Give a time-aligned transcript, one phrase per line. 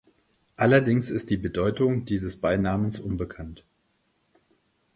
[0.55, 3.63] Allerdings ist die Bedeutung dieses Beinamens unbekannt.